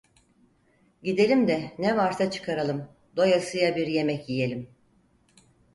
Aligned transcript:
Gidelim 1.03 1.47
de 1.47 1.73
ne 1.79 1.97
varsa 1.97 2.31
çıkaralım, 2.31 2.87
doyasıya 3.15 3.75
bir 3.75 3.87
yemek 3.87 4.29
yiyelim… 4.29 4.69